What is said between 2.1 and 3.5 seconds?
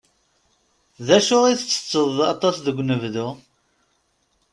aṭas deg unebdu?